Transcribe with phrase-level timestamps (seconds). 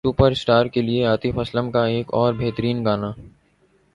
[0.03, 3.11] superstar کے لیے عاطف اسلم کا ایک اور بہترین گانا